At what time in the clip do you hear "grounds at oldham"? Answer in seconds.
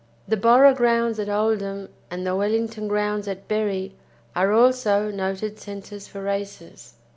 0.73-1.89